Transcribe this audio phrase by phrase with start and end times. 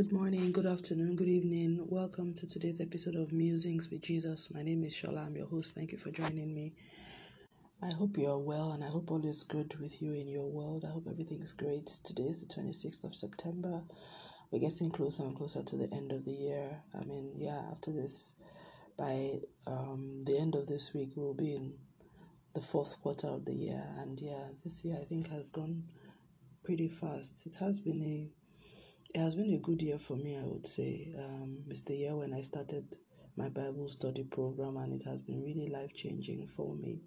[0.00, 1.84] Good morning, good afternoon, good evening.
[1.86, 4.50] Welcome to today's episode of Musings with Jesus.
[4.50, 5.26] My name is Shola.
[5.26, 5.74] I'm your host.
[5.74, 6.72] Thank you for joining me.
[7.82, 10.46] I hope you are well and I hope all is good with you in your
[10.50, 10.86] world.
[10.88, 11.86] I hope everything is great.
[12.02, 13.82] Today is the 26th of September.
[14.50, 16.80] We're getting closer and closer to the end of the year.
[16.98, 18.36] I mean, yeah, after this,
[18.96, 21.74] by um, the end of this week, we'll be in
[22.54, 23.84] the fourth quarter of the year.
[23.98, 25.84] And yeah, this year I think has gone
[26.64, 27.46] pretty fast.
[27.46, 28.39] It has been a
[29.14, 31.12] it has been a good year for me, I would say.
[31.18, 32.96] Um, it's the year when I started
[33.36, 37.00] my Bible study program, and it has been really life changing for me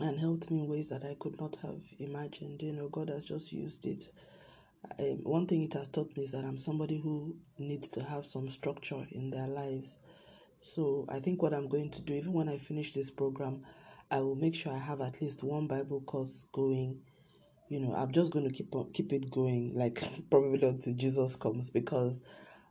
[0.00, 2.62] and helped me in ways that I could not have imagined.
[2.62, 4.10] You know, God has just used it.
[4.98, 8.26] Um, one thing it has taught me is that I'm somebody who needs to have
[8.26, 9.98] some structure in their lives.
[10.62, 13.64] So I think what I'm going to do, even when I finish this program,
[14.10, 17.02] I will make sure I have at least one Bible course going
[17.72, 21.36] you know i'm just going to keep on keep it going like probably until jesus
[21.36, 22.22] comes because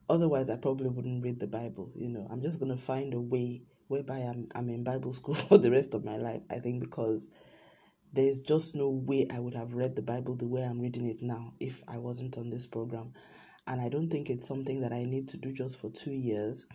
[0.10, 2.28] otherwise i probably wouldn't read the bible you know.
[2.30, 5.72] I'm just going to find a way whereby i'm, I'm in bible school for the
[5.72, 7.28] rest of my life i think because
[8.14, 11.24] there's just no way i would have read the bible the way i'm reading it
[11.24, 13.14] now if i wasn't on this program.
[13.66, 16.66] And i don't think it's something that i need to do just for two years.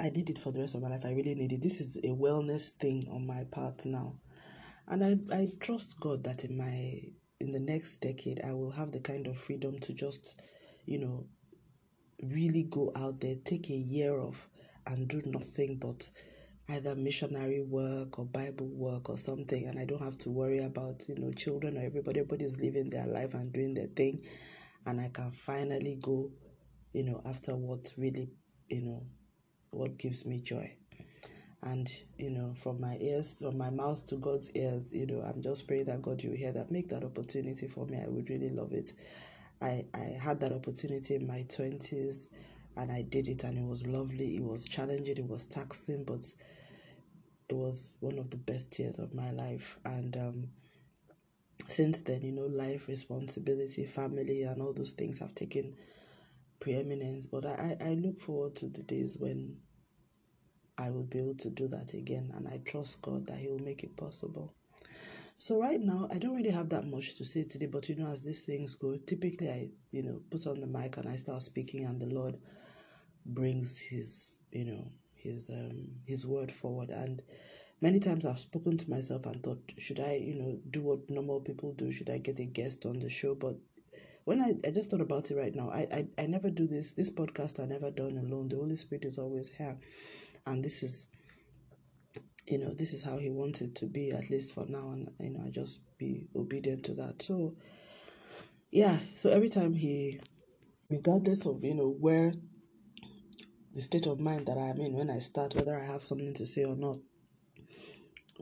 [0.00, 1.62] I need it for the rest of my life i really need it.
[1.62, 4.16] This is a wellness thing on my part now
[4.92, 7.00] and I, I trust God that in my
[7.40, 10.42] in the next decade I will have the kind of freedom to just,
[10.84, 11.24] you know,
[12.22, 14.50] really go out there, take a year off
[14.86, 16.10] and do nothing but
[16.68, 19.66] either missionary work or Bible work or something.
[19.66, 22.20] And I don't have to worry about, you know, children or everybody.
[22.20, 24.20] Everybody's living their life and doing their thing.
[24.84, 26.30] And I can finally go,
[26.92, 28.28] you know, after what really,
[28.68, 29.06] you know,
[29.70, 30.76] what gives me joy
[31.64, 35.40] and you know from my ears from my mouth to god's ears you know i'm
[35.40, 37.98] just praying that god you hear that make that opportunity for me.
[38.02, 38.92] I would really love it.
[39.60, 42.28] I i had that opportunity in my 20s
[42.76, 44.36] and i did it and it was lovely.
[44.36, 46.20] It was challenging it was taxing but
[47.48, 49.78] it was one of the best years of my life.
[49.84, 50.48] And um
[51.68, 55.76] since then you know life responsibility family and all those things have taken
[56.58, 57.26] preeminence.
[57.26, 59.58] But i i look forward to the days when
[60.82, 62.30] I will be able to do that again.
[62.34, 64.54] And I trust God that He will make it possible.
[65.38, 68.06] So right now, I don't really have that much to say today, but you know,
[68.06, 71.42] as these things go, typically I, you know, put on the mic and I start
[71.42, 72.36] speaking, and the Lord
[73.26, 74.84] brings His, you know,
[75.14, 76.90] His um His word forward.
[76.90, 77.22] And
[77.80, 81.40] many times I've spoken to myself and thought, should I, you know, do what normal
[81.40, 81.90] people do?
[81.90, 83.34] Should I get a guest on the show?
[83.34, 83.56] But
[84.24, 86.94] when I, I just thought about it right now, I, I I never do this.
[86.94, 88.48] This podcast I never done alone.
[88.48, 89.78] The Holy Spirit is always here
[90.46, 91.16] and this is
[92.48, 95.10] you know this is how he wants it to be at least for now and
[95.20, 97.54] you know i just be obedient to that so
[98.70, 100.20] yeah so every time he
[100.90, 102.32] regardless of you know where
[103.74, 106.44] the state of mind that i'm in when i start whether i have something to
[106.44, 106.96] say or not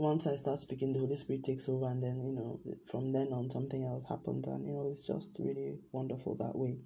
[0.00, 3.28] once i start speaking the holy spirit takes over and then you know from then
[3.32, 6.76] on something else happens and you know it's just really wonderful that way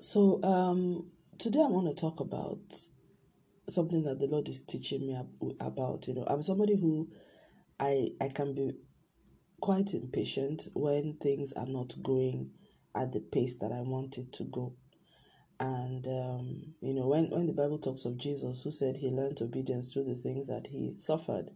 [0.00, 1.06] so um
[1.38, 2.60] today i want to talk about
[3.68, 5.18] something that the Lord is teaching me
[5.60, 6.06] about.
[6.08, 7.08] You know, I'm somebody who
[7.78, 8.72] I I can be
[9.60, 12.50] quite impatient when things are not going
[12.94, 14.74] at the pace that I want it to go.
[15.60, 19.40] And um, you know, when when the Bible talks of Jesus who said he learned
[19.40, 21.50] obedience through the things that he suffered,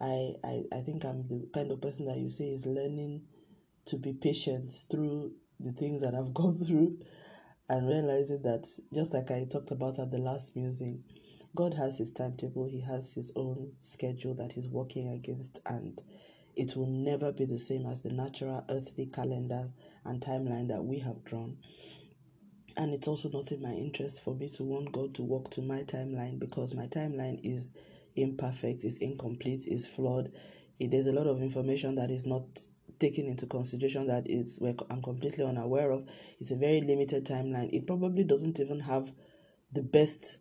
[0.00, 3.22] I, I I think I'm the kind of person that you say is learning
[3.86, 6.98] to be patient through the things that I've gone through
[7.68, 11.02] and realizing that just like I talked about at the last musing,
[11.56, 16.00] God has his timetable, he has his own schedule that he's working against, and
[16.54, 19.70] it will never be the same as the natural earthly calendar
[20.04, 21.56] and timeline that we have drawn.
[22.76, 25.62] And it's also not in my interest for me to want God to walk to
[25.62, 27.72] my timeline because my timeline is
[28.16, 30.32] imperfect, is incomplete, is flawed.
[30.80, 32.44] There's a lot of information that is not
[32.98, 34.58] taken into consideration that it's
[34.90, 36.06] I'm completely unaware of.
[36.40, 37.72] It's a very limited timeline.
[37.72, 39.12] It probably doesn't even have
[39.72, 40.38] the best,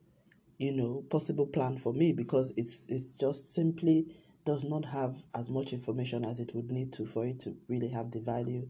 [0.57, 4.07] you know, possible plan for me because it's it's just simply
[4.45, 7.89] does not have as much information as it would need to for it to really
[7.89, 8.69] have the value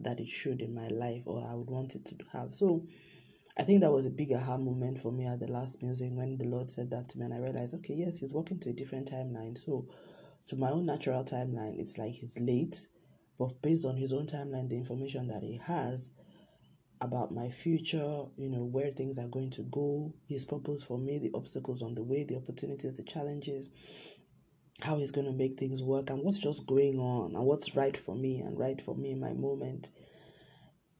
[0.00, 2.54] that it should in my life or I would want it to have.
[2.54, 2.84] So
[3.58, 6.38] I think that was a big aha moment for me at the last musing when
[6.38, 8.72] the Lord said that to me and I realized, okay, yes, he's walking to a
[8.72, 9.58] different timeline.
[9.58, 9.86] So
[10.46, 12.86] to my own natural timeline, it's like he's late
[13.38, 16.10] but based on his own timeline, the information that he has
[17.00, 21.18] about my future, you know, where things are going to go, his purpose for me,
[21.18, 23.68] the obstacles on the way, the opportunities, the challenges,
[24.82, 27.96] how he's going to make things work, and what's just going on, and what's right
[27.96, 29.88] for me and right for me in my moment.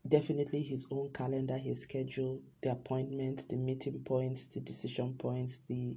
[0.07, 5.97] Definitely his own calendar, his schedule, the appointments, the meeting points, the decision points, the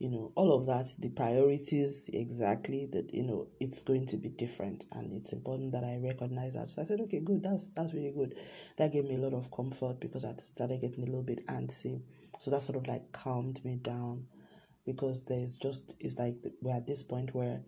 [0.00, 4.28] you know all of that the priorities exactly that you know it's going to be
[4.28, 4.84] different.
[4.92, 6.70] And it's important that i recognize that.
[6.70, 8.36] So i said okay good that's that's really good.
[8.76, 12.02] That gave me a lot of comfort because i started getting a little bit antsy.
[12.38, 14.26] So that sort of like calmed me down
[14.86, 17.60] because there's just it's like we're at this point where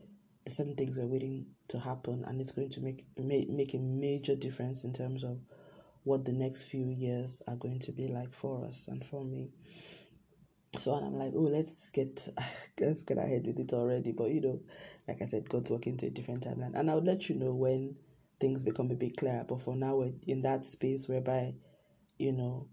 [0.48, 4.36] certain things are waiting to happen and it's going to make make, make a major
[4.36, 5.38] difference in terms of
[6.06, 9.50] what the next few years are going to be like for us and for me
[10.78, 12.28] so and I'm like, oh, let's get
[12.80, 14.12] let's get ahead with it already.
[14.12, 14.60] But you know,
[15.08, 17.96] like I said, God's working to a different timeline, and I'll let you know when
[18.40, 19.44] things become a bit clearer.
[19.48, 21.54] But for now, we're in that space whereby,
[22.18, 22.68] you know,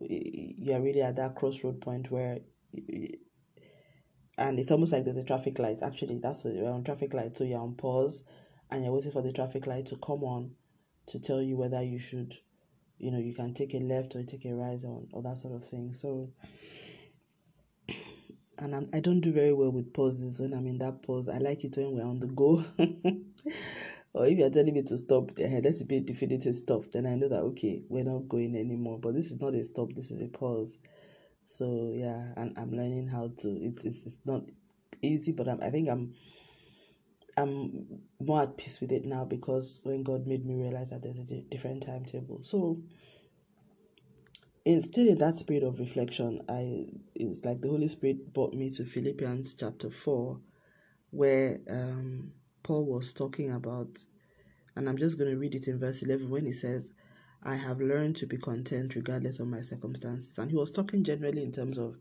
[0.00, 2.38] you're really at that crossroad point where,
[4.38, 5.82] and it's almost like there's a traffic light.
[5.82, 8.22] Actually, that's what you're on traffic light, so you're on pause,
[8.70, 10.52] and you're waiting for the traffic light to come on,
[11.06, 12.34] to tell you whether you should,
[13.00, 15.64] you know, you can take a left or take a right or that sort of
[15.64, 15.92] thing.
[15.94, 16.30] So
[18.58, 21.28] and I'm, I do not do very well with pauses when I'm in that pause.
[21.28, 22.64] I like it when we're on the go.
[24.12, 27.28] or if you're telling me to stop, uh, let's be definitive stop, then I know
[27.28, 28.98] that okay, we're not going anymore.
[28.98, 30.76] But this is not a stop, this is a pause.
[31.46, 33.48] So yeah, and I'm learning how to.
[33.48, 34.42] It's it's, it's not
[35.02, 36.14] easy, but I'm, I think I'm
[37.40, 41.18] I'm more at peace with it now because when God made me realize that there's
[41.18, 42.42] a different timetable.
[42.42, 42.82] So
[44.64, 48.84] instead in that spirit of reflection, I it's like the Holy Spirit brought me to
[48.84, 50.40] Philippians chapter four,
[51.10, 52.32] where um,
[52.62, 53.98] Paul was talking about,
[54.76, 56.92] and I'm just going to read it in verse eleven when he says,
[57.42, 61.42] "I have learned to be content regardless of my circumstances," and he was talking generally
[61.42, 61.96] in terms of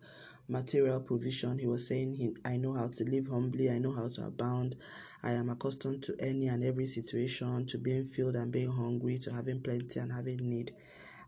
[0.49, 1.59] material provision.
[1.59, 3.69] He was saying, he, "I know how to live humbly.
[3.69, 4.75] I know how to abound.
[5.21, 9.33] I am accustomed to any and every situation, to being filled and being hungry, to
[9.33, 10.73] having plenty and having need."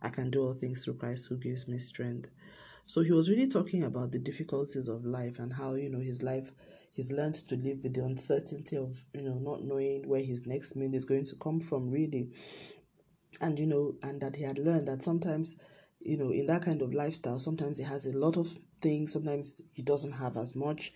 [0.01, 2.29] I can do all things through Christ who gives me strength.
[2.87, 6.23] So he was really talking about the difficulties of life and how, you know, his
[6.23, 6.51] life,
[6.95, 10.75] he's learned to live with the uncertainty of, you know, not knowing where his next
[10.75, 12.31] meal is going to come from, really.
[13.39, 15.55] And, you know, and that he had learned that sometimes,
[15.99, 19.61] you know, in that kind of lifestyle, sometimes he has a lot of things, sometimes
[19.73, 20.93] he doesn't have as much.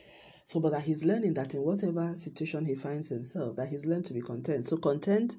[0.48, 4.06] So, but that he's learning that in whatever situation he finds himself, that he's learned
[4.06, 4.66] to be content.
[4.66, 5.36] So, content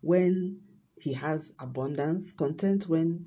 [0.00, 0.60] when
[1.00, 3.26] he has abundance, content when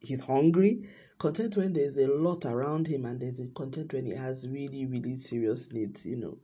[0.00, 4.14] he's hungry, content when there's a lot around him, and there's a content when he
[4.14, 6.38] has really, really serious needs, you know.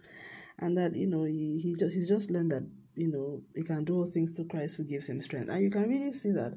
[0.59, 3.85] And that, you know, he, he just he's just learned that, you know, he can
[3.85, 5.51] do all things to Christ who gives him strength.
[5.51, 6.55] And you can really see that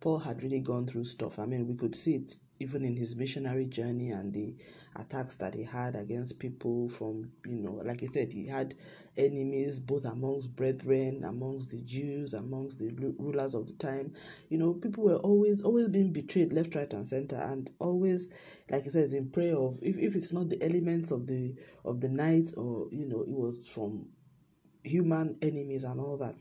[0.00, 1.38] Paul had really gone through stuff.
[1.38, 4.54] I mean, we could see it even in his missionary journey and the
[4.96, 8.74] attacks that he had against people from, you know, like I said, he had
[9.16, 14.12] enemies both amongst brethren, amongst the Jews, amongst the rulers of the time.
[14.48, 18.32] You know, people were always always being betrayed left, right, and center, and always,
[18.70, 21.54] like he says, in prayer of if, if it's not the elements of the
[21.84, 24.06] of the night or you know, it was from
[24.84, 26.34] human enemies and all that.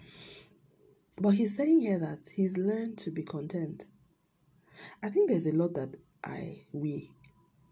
[1.19, 3.85] But he's saying here that he's learned to be content.
[5.01, 7.09] I think there's a lot that I, we,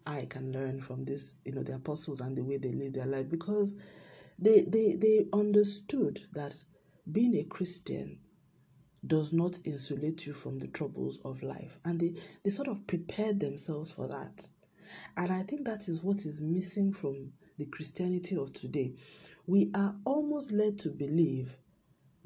[0.04, 3.06] I can learn from this, you know, the apostles and the way they live their
[3.06, 3.74] life because
[4.38, 6.56] they, they, they understood that
[7.10, 8.18] being a Christian
[9.06, 11.78] does not insulate you from the troubles of life.
[11.84, 14.48] And they, they sort of prepared themselves for that.
[15.16, 18.94] And I think that is what is missing from the Christianity of today.
[19.46, 21.56] We are almost led to believe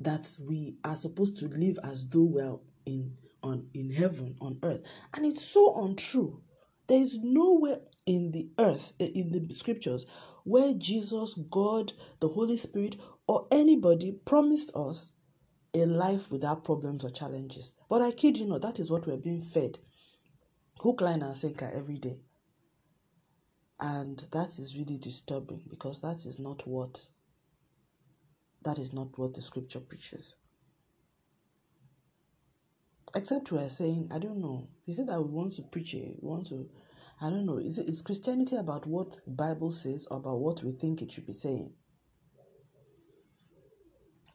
[0.01, 4.83] that we are supposed to live as though we're in on in heaven on earth.
[5.15, 6.41] And it's so untrue.
[6.89, 10.07] There is nowhere in the earth eh, in the scriptures
[10.45, 15.13] where jesus god the holy spirit or anybody promised us
[15.75, 17.73] a life without problems or challenges.
[17.89, 19.79] But i kid you not that is what we're being fed.
[20.81, 22.21] Hook line and sinker every day.
[23.79, 27.07] And that is really disturbing because that is not what
[28.63, 30.35] that is not what the scripture preaches.
[33.15, 34.69] Except we're saying, I don't know.
[34.87, 36.17] Is it that we want to preach it?
[36.21, 36.69] We want to,
[37.21, 37.59] I don't know.
[37.59, 41.11] Is it is Christianity about what the Bible says or about what we think it
[41.11, 41.73] should be saying?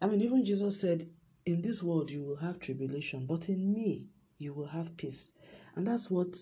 [0.01, 1.09] I mean, even Jesus said,
[1.45, 5.31] In this world you will have tribulation, but in me you will have peace.
[5.75, 6.35] And that's what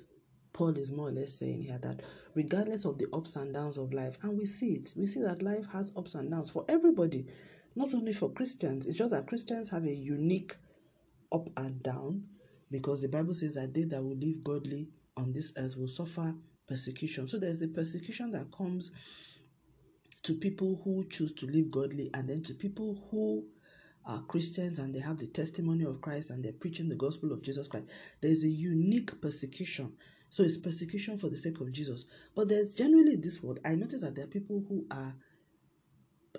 [0.54, 2.02] Paul is more or less saying here that
[2.34, 5.44] regardless of the ups and downs of life, and we see it, we see that
[5.44, 7.28] life has ups and downs for everybody
[7.75, 10.56] not only for Christians, it's just that Christians have a unique
[11.32, 12.24] up and down
[12.70, 16.34] because the Bible says that they that will live godly on this earth will suffer
[16.68, 17.27] persecution.
[17.27, 18.92] So there's the persecution that comes
[20.24, 23.46] to people who choose to live godly, and then to people who
[24.06, 27.42] are Christians and they have the testimony of Christ and they're preaching the gospel of
[27.42, 27.88] Jesus Christ.
[28.22, 29.94] There's a unique persecution.
[30.30, 32.06] So it's persecution for the sake of Jesus.
[32.36, 35.15] But there's generally this world, I notice that there are people who are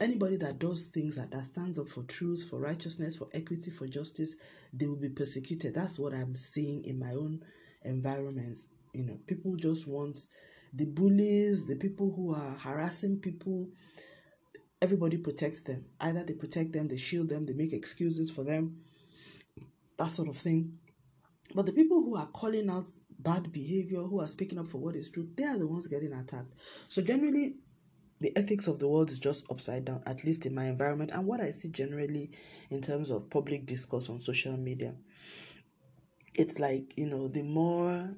[0.01, 3.87] anybody that does things that, that stands up for truth, for righteousness, for equity, for
[3.87, 4.35] justice,
[4.73, 5.75] they will be persecuted.
[5.75, 7.45] That's what I'm seeing in my own
[7.83, 8.67] environments.
[8.93, 10.19] You know, people just want
[10.73, 13.69] the bullies, the people who are harassing people,
[14.83, 15.85] everybody protects them.
[16.01, 18.81] Either they protect them, they shield them, they make excuses for them,
[19.99, 20.79] that sort of thing.
[21.55, 24.97] But the people who are calling out bad behavior, who are speaking up for what
[24.97, 26.55] is true, they are the ones getting attacked.
[26.89, 27.57] So generally,
[28.21, 31.27] the ethics of the world is just upside down, at least in my environment, and
[31.27, 32.31] what I see generally
[32.71, 34.95] in terms of public discourse on social media.
[36.35, 38.15] It's like, you know, the more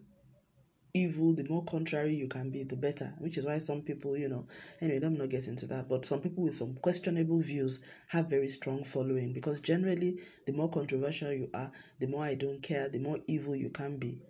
[0.95, 3.13] evil, the more contrary you can be, the better.
[3.19, 4.47] Which is why some people, you know,
[4.81, 5.89] anyway, let me not get into that.
[5.89, 10.71] But some people with some questionable views have very strong following because generally, the more
[10.71, 14.23] controversial you are, the more I don't care, the more evil you can be,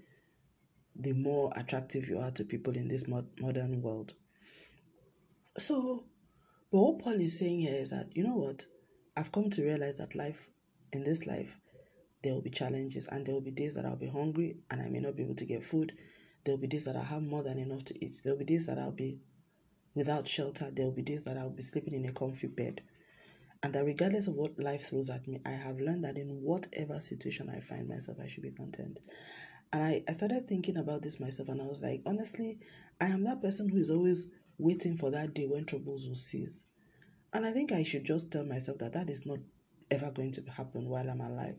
[0.96, 4.14] the more attractive you are to people in this modern world.
[5.58, 6.04] So,
[6.70, 8.66] but what Paul is saying here is that, you know what?
[9.16, 10.48] I've come to realize that life,
[10.92, 11.56] in this life,
[12.22, 14.88] there will be challenges and there will be days that I'll be hungry and I
[14.88, 15.92] may not be able to get food
[16.46, 18.20] There'll be days that I have more than enough to eat.
[18.22, 19.18] There'll be days that I'll be
[19.96, 20.70] without shelter.
[20.70, 22.82] There'll be days that I'll be sleeping in a comfy bed.
[23.64, 27.00] And that regardless of what life throws at me, I have learned that in whatever
[27.00, 29.00] situation I find myself, I should be content.
[29.72, 32.60] And I, I started thinking about this myself and I was like, honestly,
[33.00, 36.62] I am that person who is always waiting for that day when troubles will cease.
[37.32, 39.38] And I think I should just tell myself that that is not
[39.90, 41.56] ever going to happen while I'm alive.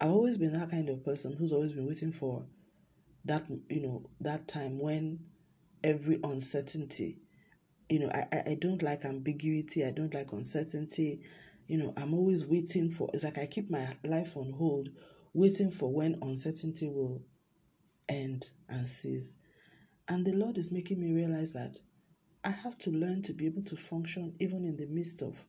[0.00, 2.44] I've always been that kind of person who's always been waiting for
[3.24, 5.20] that you know that time when
[5.84, 7.18] every uncertainty
[7.88, 11.20] you know I, I don't like ambiguity i don't like uncertainty
[11.66, 14.88] you know i'm always waiting for it's like i keep my life on hold
[15.34, 17.22] waiting for when uncertainty will
[18.08, 19.34] end and cease
[20.08, 21.76] and the lord is making me realize that
[22.44, 25.44] i have to learn to be able to function even in the midst of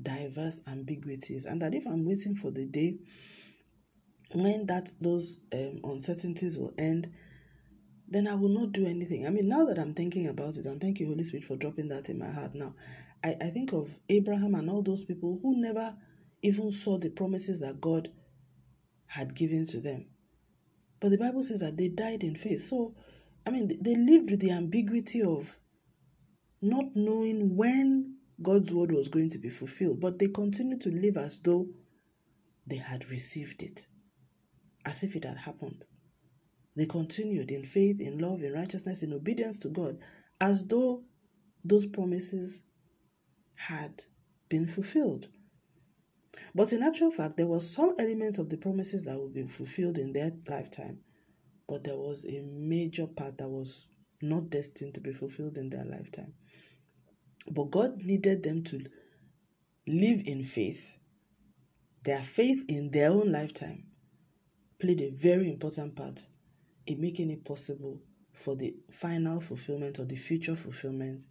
[0.00, 2.98] diverse ambiguities and that if i'm waiting for the day
[4.32, 7.12] when that those um, uncertainties will end,
[8.08, 9.26] then I will not do anything.
[9.26, 11.88] I mean, now that I'm thinking about it, and thank you, Holy Spirit, for dropping
[11.88, 12.74] that in my heart now,
[13.24, 15.94] I, I think of Abraham and all those people who never
[16.42, 18.10] even saw the promises that God
[19.06, 20.06] had given to them.
[21.00, 22.60] But the Bible says that they died in faith.
[22.62, 22.94] So,
[23.46, 25.56] I mean, they lived with the ambiguity of
[26.60, 31.16] not knowing when God's word was going to be fulfilled, but they continued to live
[31.16, 31.66] as though
[32.66, 33.86] they had received it
[34.84, 35.84] as if it had happened.
[36.76, 39.98] They continued in faith, in love, in righteousness, in obedience to God,
[40.40, 41.02] as though
[41.64, 42.62] those promises
[43.54, 44.02] had
[44.48, 45.28] been fulfilled.
[46.54, 49.98] But in actual fact, there was some element of the promises that would be fulfilled
[49.98, 51.00] in their lifetime,
[51.68, 53.88] but there was a major part that was
[54.22, 56.32] not destined to be fulfilled in their lifetime.
[57.50, 58.84] But God needed them to
[59.86, 60.92] live in faith,
[62.04, 63.84] their faith in their own lifetime,
[64.78, 66.20] played a very important part
[66.86, 68.00] in making it possible
[68.32, 71.22] for the final fulfillment or the future fulfillment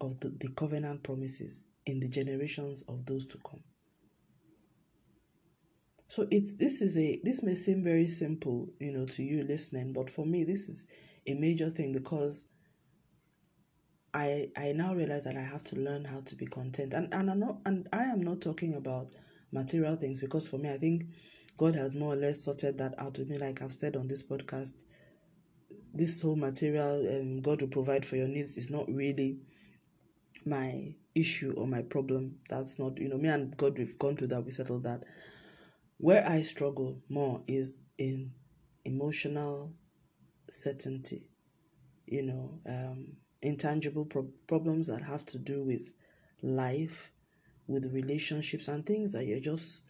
[0.00, 3.62] of the, the covenant promises in the generations of those to come.
[6.08, 9.92] So it's this is a this may seem very simple, you know, to you listening,
[9.92, 10.86] but for me this is
[11.26, 12.44] a major thing because
[14.14, 16.94] I I now realize that I have to learn how to be content.
[16.94, 19.08] And and I'm not and I am not talking about
[19.52, 21.04] material things because for me I think
[21.58, 24.22] God has more or less sorted that out with me, like I've said on this
[24.22, 24.84] podcast.
[25.92, 29.40] This whole material um, God will provide for your needs is not really
[30.46, 32.36] my issue or my problem.
[32.48, 35.02] That's not, you know, me and God, we've gone through that, we settled that.
[35.98, 38.30] Where I struggle more is in
[38.84, 39.72] emotional
[40.50, 41.26] certainty,
[42.06, 45.92] you know, um, intangible pro- problems that have to do with
[46.42, 47.12] life,
[47.66, 49.82] with relationships, and things that you're just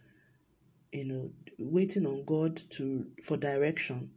[0.91, 4.11] you know, waiting on God to for direction.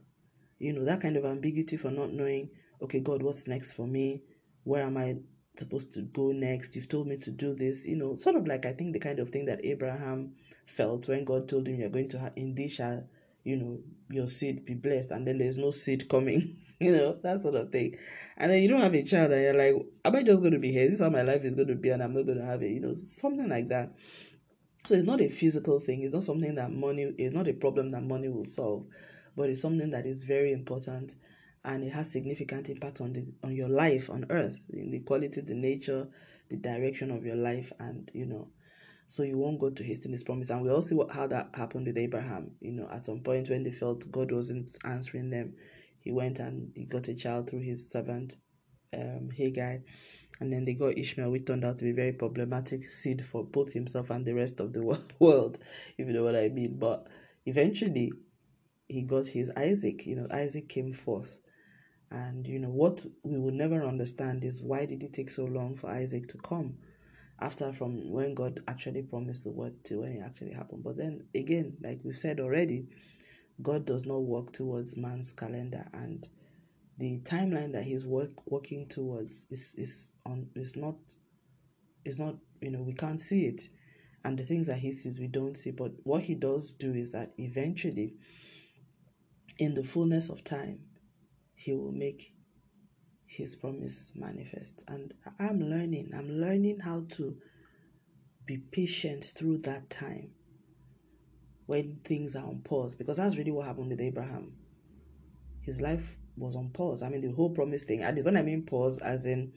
[0.58, 4.22] You know, that kind of ambiguity for not knowing, okay, God, what's next for me?
[4.64, 5.16] Where am I
[5.56, 6.76] supposed to go next?
[6.76, 9.18] You've told me to do this, you know, sort of like I think the kind
[9.18, 10.34] of thing that Abraham
[10.66, 13.04] felt when God told him you're going to have in this shall,
[13.44, 13.78] you know,
[14.10, 17.70] your seed be blessed, and then there's no seed coming, you know, that sort of
[17.70, 17.96] thing.
[18.36, 20.58] And then you don't have a child, and you're like, am I just going to
[20.58, 20.84] be here?
[20.84, 22.62] This is how my life is going to be, and I'm not going to have
[22.62, 23.92] it, you know, something like that.
[24.84, 26.02] So it's not a physical thing.
[26.02, 28.86] It's not something that money is not a problem that money will solve,
[29.36, 31.14] but it's something that is very important
[31.64, 35.40] and it has significant impact on the on your life on earth, in the quality,
[35.40, 36.08] the nature,
[36.48, 38.48] the direction of your life and you know.
[39.12, 40.48] So you won't go to hasten his promise.
[40.48, 42.52] And we all see what, how that happened with Abraham.
[42.60, 45.52] You know, at some point when they felt God wasn't answering them,
[46.00, 48.36] he went and he got a child through his servant
[48.94, 49.80] um, Hagar.
[50.40, 53.74] And then they got Ishmael, which turned out to be very problematic seed for both
[53.74, 54.82] himself and the rest of the
[55.18, 55.58] world,
[55.98, 56.78] if you know what I mean.
[56.78, 57.06] But
[57.44, 58.12] eventually,
[58.88, 60.06] he got his Isaac.
[60.06, 61.36] You know, Isaac came forth.
[62.10, 65.76] And, you know, what we will never understand is why did it take so long
[65.76, 66.78] for Isaac to come?
[67.42, 70.84] After from when God actually promised the word to when it actually happened.
[70.84, 72.86] But then again, like we've said already,
[73.60, 76.26] God does not work towards man's calendar and
[76.98, 80.94] the timeline that he's work working towards is is on is not
[82.04, 83.68] is not you know we can't see it
[84.24, 87.10] and the things that he sees we don't see but what he does do is
[87.12, 88.14] that eventually
[89.58, 90.78] in the fullness of time
[91.54, 92.31] he will make
[93.32, 94.84] his promise manifest.
[94.88, 97.36] And I'm learning, I'm learning how to
[98.46, 100.30] be patient through that time
[101.66, 104.52] when things are on pause because that's really what happened with Abraham.
[105.62, 107.02] His life was on pause.
[107.02, 108.02] I mean, the whole promise thing.
[108.02, 109.52] And when I mean pause, as in,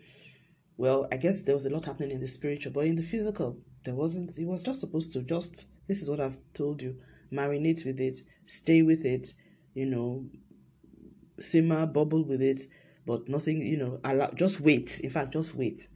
[0.77, 3.57] well, I guess there was a lot happening in the spiritual, but in the physical,
[3.83, 4.35] there wasn't.
[4.35, 5.67] He was just supposed to just.
[5.87, 6.97] This is what I've told you.
[7.31, 9.33] Marinate with it, stay with it,
[9.73, 10.25] you know,
[11.39, 12.61] simmer, bubble with it,
[13.05, 14.99] but nothing, you know, allow, just wait.
[15.01, 15.87] In fact, just wait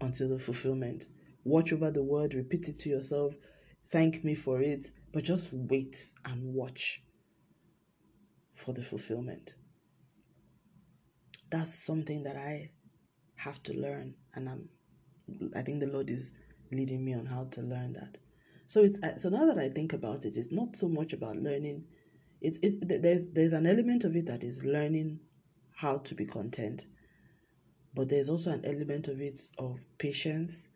[0.00, 1.06] until the fulfillment.
[1.44, 3.34] Watch over the word, repeat it to yourself,
[3.90, 7.02] thank me for it, but just wait and watch
[8.54, 9.54] for the fulfillment.
[11.50, 12.70] That's something that I
[13.36, 14.68] have to learn, and I'm,
[15.54, 16.32] I think the Lord is
[16.72, 18.18] leading me on how to learn that.
[18.66, 21.36] So it's uh, so now that I think about it, it's not so much about
[21.36, 21.84] learning.
[22.40, 25.20] It's it, there's there's an element of it that is learning
[25.76, 26.86] how to be content.
[27.94, 30.66] But there's also an element of it of patience,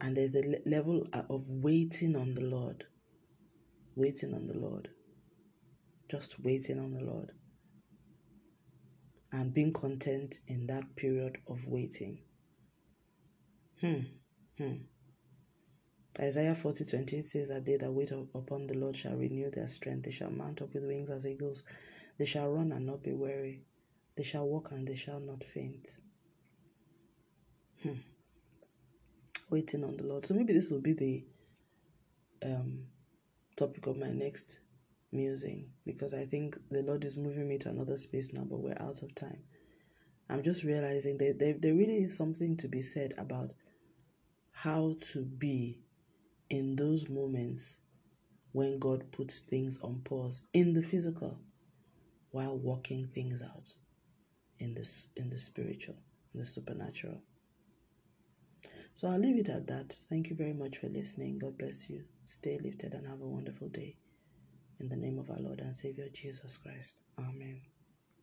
[0.00, 2.84] and there's a level of waiting on the Lord.
[3.94, 4.88] Waiting on the Lord.
[6.10, 7.32] Just waiting on the Lord.
[9.32, 12.18] And being content in that period of waiting.
[13.80, 14.00] Hmm.
[14.56, 14.76] Hmm.
[16.18, 20.04] Isaiah 40 28 says that they that wait upon the Lord shall renew their strength.
[20.04, 21.62] They shall mount up with wings as eagles.
[22.18, 23.62] They shall run and not be weary.
[24.18, 25.88] They shall walk and they shall not faint.
[27.84, 28.00] Hmm.
[29.48, 30.26] Waiting on the Lord.
[30.26, 31.24] So maybe this will be the
[32.44, 32.80] um,
[33.54, 34.58] topic of my next
[35.12, 38.76] musing because I think the Lord is moving me to another space now, but we're
[38.80, 39.38] out of time.
[40.28, 43.52] I'm just realizing that there, there really is something to be said about
[44.50, 45.78] how to be
[46.50, 47.76] in those moments
[48.50, 51.38] when God puts things on pause in the physical
[52.32, 53.74] while working things out
[54.60, 55.96] in this in the spiritual,
[56.34, 57.20] in the supernatural.
[58.94, 59.92] So I'll leave it at that.
[60.10, 61.38] Thank you very much for listening.
[61.38, 62.02] God bless you.
[62.24, 63.96] Stay lifted and have a wonderful day.
[64.80, 66.94] In the name of our Lord and Savior Jesus Christ.
[67.18, 67.60] Amen.